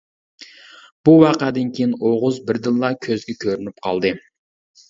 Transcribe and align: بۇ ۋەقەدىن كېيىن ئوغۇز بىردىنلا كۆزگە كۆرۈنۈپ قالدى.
بۇ 1.09 1.13
ۋەقەدىن 1.23 1.69
كېيىن 1.79 1.93
ئوغۇز 2.09 2.39
بىردىنلا 2.49 2.91
كۆزگە 3.07 3.37
كۆرۈنۈپ 3.45 3.85
قالدى. 3.89 4.17